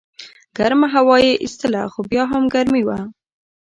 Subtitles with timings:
[0.57, 2.99] ګرمه هوا یې ایستله خو بیا هم ګرمي وه.